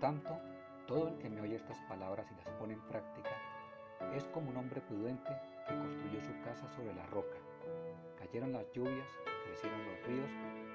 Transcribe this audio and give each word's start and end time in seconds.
tanto, 0.00 0.38
todo 0.86 1.08
el 1.08 1.18
que 1.18 1.30
me 1.30 1.40
oye 1.40 1.56
estas 1.56 1.78
palabras 1.88 2.26
y 2.30 2.34
las 2.36 2.48
pone 2.56 2.74
en 2.74 2.80
práctica 2.82 3.30
es 4.14 4.24
como 4.28 4.50
un 4.50 4.56
hombre 4.56 4.80
prudente 4.82 5.30
que 5.66 5.74
construyó 5.74 6.20
su 6.20 6.32
casa 6.44 6.68
sobre 6.76 6.94
la 6.94 7.06
roca. 7.06 7.36
Cayeron 8.18 8.52
las 8.52 8.70
lluvias, 8.72 9.08
crecieron 9.46 9.80
los 9.86 10.06
ríos 10.06 10.30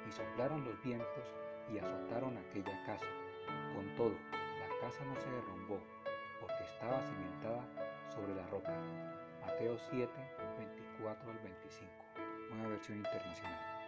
y 0.08 0.12
soplaron 0.12 0.64
los 0.66 0.82
vientos 0.84 1.26
y 1.72 1.78
azotaron 1.78 2.38
aquella 2.38 2.84
casa. 2.86 3.06
Con 3.76 3.96
todo, 3.96 4.16
la 4.32 4.70
casa 4.82 5.04
no 5.06 5.16
se 5.16 5.30
derrumbó 5.30 5.80
porque 6.42 6.64
estaba 6.64 7.02
cimentada 7.02 7.64
sobre 8.10 8.36
la 8.36 8.46
roca. 8.48 8.74
Mateo 9.42 9.78
7, 9.90 10.12
24 10.58 11.32
al 11.32 11.40
25. 11.40 11.92
Nueva 12.52 12.70
versión 12.70 12.98
internacional. 12.98 13.79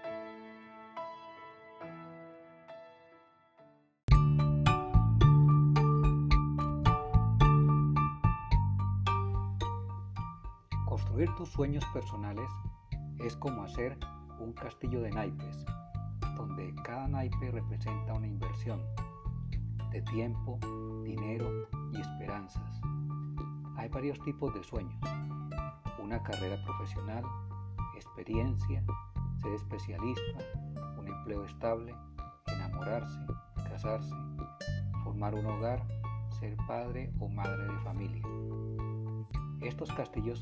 Construir 11.21 11.37
tus 11.37 11.53
sueños 11.53 11.85
personales 11.93 12.49
es 13.19 13.35
como 13.35 13.61
hacer 13.61 13.95
un 14.39 14.53
castillo 14.53 15.01
de 15.01 15.11
naipes, 15.11 15.65
donde 16.35 16.73
cada 16.83 17.07
naipe 17.07 17.51
representa 17.51 18.13
una 18.13 18.25
inversión 18.25 18.81
de 19.91 20.01
tiempo, 20.01 20.57
dinero 21.03 21.67
y 21.93 22.01
esperanzas. 22.01 22.81
Hay 23.77 23.87
varios 23.89 24.19
tipos 24.21 24.51
de 24.55 24.63
sueños. 24.63 24.99
Una 26.03 26.23
carrera 26.23 26.59
profesional, 26.65 27.23
experiencia, 27.93 28.83
ser 29.43 29.53
especialista, 29.53 30.39
un 30.97 31.07
empleo 31.07 31.45
estable, 31.45 31.93
enamorarse, 32.47 33.19
casarse, 33.69 34.15
formar 35.03 35.35
un 35.35 35.45
hogar, 35.45 35.85
ser 36.39 36.57
padre 36.65 37.13
o 37.19 37.29
madre 37.29 37.67
de 37.67 37.79
familia. 37.81 38.23
Estos 39.61 39.91
castillos 39.91 40.41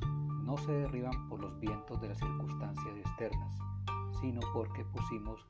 no 0.50 0.58
se 0.58 0.72
derriban 0.72 1.30
por 1.30 1.40
los 1.40 1.60
vientos 1.60 2.02
de 2.02 2.08
las 2.10 2.18
circunstancias 2.18 2.98
externas, 2.98 3.56
sino 4.20 4.40
porque 4.52 4.84
pusimos 4.84 5.46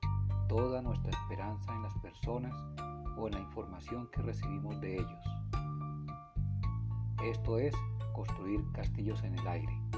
toda 0.50 0.82
nuestra 0.82 1.10
esperanza 1.12 1.74
en 1.74 1.84
las 1.84 1.98
personas 2.00 2.54
o 3.18 3.28
en 3.28 3.36
la 3.36 3.40
información 3.40 4.10
que 4.12 4.22
recibimos 4.22 4.82
de 4.82 4.96
ellos. 4.96 5.24
Esto 7.24 7.60
es 7.60 7.74
construir 8.14 8.62
castillos 8.74 9.24
en 9.24 9.40
el 9.40 9.48
aire. 9.48 9.89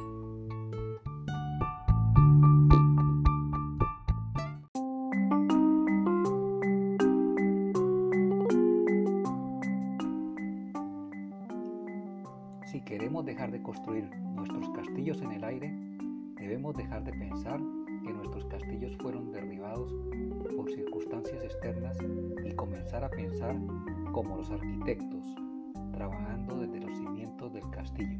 Queremos 12.91 13.23
dejar 13.23 13.49
de 13.51 13.63
construir 13.63 14.03
nuestros 14.35 14.69
castillos 14.71 15.21
en 15.21 15.31
el 15.31 15.45
aire, 15.45 15.73
debemos 16.35 16.75
dejar 16.75 17.05
de 17.05 17.13
pensar 17.13 17.57
que 18.03 18.11
nuestros 18.11 18.45
castillos 18.47 18.97
fueron 18.97 19.31
derribados 19.31 19.93
por 20.57 20.69
circunstancias 20.69 21.41
externas 21.41 21.97
y 22.43 22.53
comenzar 22.53 23.05
a 23.05 23.09
pensar 23.09 23.55
como 24.11 24.35
los 24.35 24.51
arquitectos, 24.51 25.25
trabajando 25.93 26.59
desde 26.59 26.81
los 26.81 26.97
cimientos 26.97 27.53
del 27.53 27.69
castillo. 27.69 28.19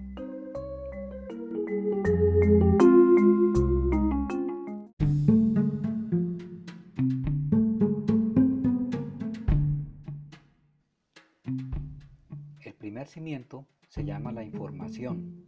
El 12.61 12.73
primer 12.75 13.07
cimiento 13.07 13.65
se 13.91 14.05
llama 14.05 14.31
la 14.31 14.45
información. 14.45 15.43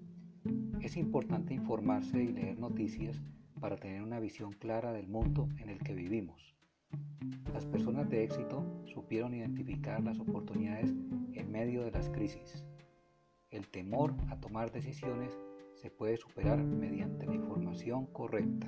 Es 0.82 0.98
importante 0.98 1.54
informarse 1.54 2.22
y 2.22 2.34
leer 2.34 2.60
noticias 2.60 3.22
para 3.62 3.78
tener 3.78 4.02
una 4.02 4.20
visión 4.20 4.52
clara 4.52 4.92
del 4.92 5.08
mundo 5.08 5.48
en 5.60 5.70
el 5.70 5.80
que 5.80 5.94
vivimos. 5.94 6.54
Las 7.54 7.66
personas 7.66 8.10
de 8.10 8.26
éxito 8.26 8.84
supieron 8.84 9.34
identificar 9.34 10.04
las 10.04 10.20
oportunidades 10.20 10.94
en 11.32 11.52
medio 11.54 11.86
de 11.86 11.92
las 11.92 12.10
crisis. 12.10 12.66
El 13.50 13.70
temor 13.70 14.14
a 14.30 14.38
tomar 14.42 14.74
decisiones 14.74 15.40
se 15.76 15.90
puede 15.90 16.18
superar 16.18 16.62
mediante 16.62 17.26
la 17.26 17.36
información 17.36 18.08
correcta. 18.08 18.68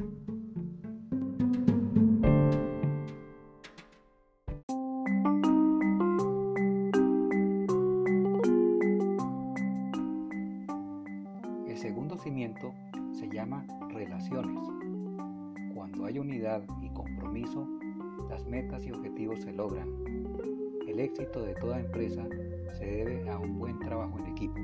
Se 13.12 13.30
llama 13.30 13.66
relaciones. 13.90 14.60
Cuando 15.74 16.06
hay 16.06 16.20
unidad 16.20 16.64
y 16.82 16.90
compromiso, 16.90 17.68
las 18.30 18.46
metas 18.46 18.86
y 18.86 18.92
objetivos 18.92 19.40
se 19.42 19.52
logran. 19.52 19.90
El 20.88 21.00
éxito 21.00 21.42
de 21.42 21.54
toda 21.56 21.80
empresa 21.80 22.26
se 22.74 22.86
debe 22.86 23.30
a 23.30 23.38
un 23.38 23.58
buen 23.58 23.80
trabajo 23.80 24.18
en 24.20 24.26
equipo. 24.28 24.56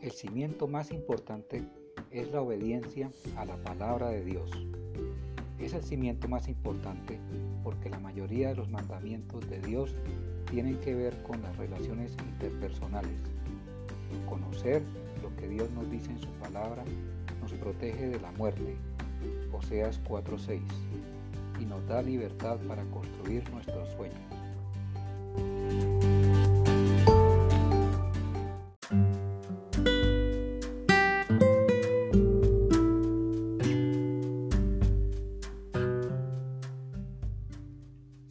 El 0.00 0.10
cimiento 0.10 0.68
más 0.68 0.90
importante 0.92 1.62
es 2.10 2.30
la 2.30 2.42
obediencia 2.42 3.10
a 3.36 3.44
la 3.44 3.56
palabra 3.56 4.08
de 4.10 4.24
Dios. 4.24 4.50
Es 5.62 5.74
el 5.74 5.82
cimiento 5.84 6.26
más 6.26 6.48
importante 6.48 7.20
porque 7.62 7.88
la 7.88 8.00
mayoría 8.00 8.48
de 8.48 8.56
los 8.56 8.68
mandamientos 8.68 9.48
de 9.48 9.60
Dios 9.60 9.94
tienen 10.50 10.76
que 10.80 10.92
ver 10.94 11.22
con 11.22 11.40
las 11.40 11.56
relaciones 11.56 12.16
interpersonales. 12.34 13.22
Conocer 14.28 14.82
lo 15.22 15.34
que 15.36 15.48
Dios 15.48 15.70
nos 15.70 15.88
dice 15.88 16.10
en 16.10 16.18
su 16.18 16.28
palabra 16.32 16.82
nos 17.40 17.52
protege 17.52 18.08
de 18.08 18.20
la 18.20 18.32
muerte, 18.32 18.76
Oseas 19.52 20.00
4:6, 20.04 20.60
y 21.60 21.64
nos 21.64 21.86
da 21.86 22.02
libertad 22.02 22.58
para 22.66 22.82
construir 22.86 23.48
nuestros 23.50 23.88
sueños. 23.90 24.20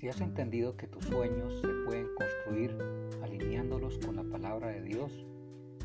Si 0.01 0.09
has 0.09 0.19
entendido 0.19 0.75
que 0.75 0.87
tus 0.87 1.05
sueños 1.05 1.61
se 1.61 1.67
pueden 1.85 2.07
construir 2.15 2.75
alineándolos 3.21 3.99
con 3.99 4.15
la 4.15 4.23
palabra 4.23 4.69
de 4.69 4.81
Dios, 4.81 5.27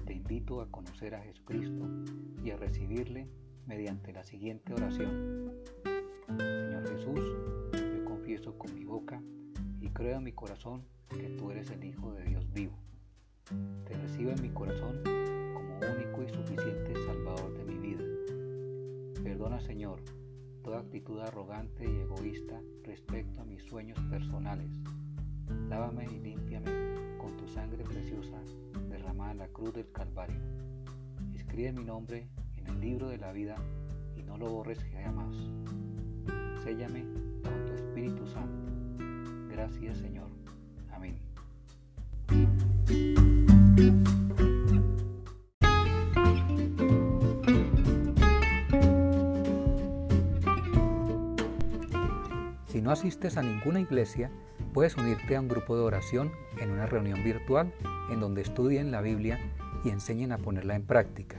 te 0.06 0.15
invito 0.15 0.62
a 0.62 0.71
conocer 0.71 1.15
a 1.15 1.21
Jesucristo 1.21 1.87
y 2.43 2.50
a 2.50 2.56
recibirle 2.56 3.28
mediante 3.66 4.15
la 4.15 4.25
siguiente 4.25 4.72
oración. 4.72 5.53
Señor 6.28 6.88
Jesús, 6.88 7.21
yo 7.75 8.05
confieso 8.06 8.56
con 8.56 8.75
mi 8.75 8.87
boca 8.87 9.21
y 9.82 9.91
creo 9.91 10.16
en 10.16 10.25
mi 10.25 10.32
corazón 10.32 10.87
que 11.10 11.28
tú 11.37 11.50
eres 11.50 11.71
el 11.71 11.84
Hijo 11.84 12.15
de 12.15 12.25
Dios 12.25 12.50
vivo. 12.55 12.78
Te 13.84 13.99
recibo 13.99 14.31
en 14.31 14.41
mi 14.41 14.49
corazón 14.49 14.99
como 15.53 15.78
único 15.94 16.22
y 16.22 16.31
suficiente 16.31 16.94
Salvador 17.05 17.53
de 17.53 17.65
mi 17.66 17.76
vida. 17.76 18.05
Perdona, 19.22 19.60
Señor, 19.60 20.00
toda 20.66 20.81
actitud 20.81 21.21
arrogante 21.21 21.84
y 21.84 22.00
egoísta 22.00 22.60
respecto 22.82 23.41
a 23.41 23.44
mis 23.44 23.62
sueños 23.62 24.00
personales. 24.10 24.69
Lávame 25.69 26.06
y 26.06 26.19
límpiame 26.19 27.19
con 27.19 27.37
tu 27.37 27.47
sangre 27.47 27.84
preciosa 27.84 28.37
derramada 28.88 29.31
en 29.31 29.38
la 29.38 29.49
cruz 29.49 29.72
del 29.75 29.88
Calvario. 29.93 30.41
Escribe 31.37 31.73
mi 31.73 31.85
nombre 31.85 32.29
en 32.56 32.67
el 32.67 32.81
libro 32.81 33.08
de 33.08 33.19
la 33.19 33.31
vida 33.31 33.55
y 34.17 34.25
no 34.25 34.37
lo 34.38 34.50
borres 34.50 34.85
jamás. 34.93 35.37
Séllame 36.64 37.05
con 37.44 37.67
tu 37.67 37.73
Espíritu 37.73 38.26
Santo. 38.26 38.69
Gracias 39.49 39.99
Señor. 39.99 40.36
Si 52.76 52.82
no 52.82 52.90
asistes 52.90 53.38
a 53.38 53.43
ninguna 53.43 53.81
iglesia, 53.81 54.31
puedes 54.75 54.99
unirte 54.99 55.34
a 55.34 55.40
un 55.40 55.49
grupo 55.49 55.76
de 55.76 55.82
oración 55.82 56.31
en 56.61 56.70
una 56.70 56.84
reunión 56.84 57.25
virtual 57.25 57.73
en 58.11 58.20
donde 58.20 58.43
estudien 58.43 58.90
la 58.90 59.00
Biblia 59.00 59.40
y 59.82 59.88
enseñen 59.88 60.31
a 60.31 60.37
ponerla 60.37 60.75
en 60.75 60.82
práctica. 60.82 61.38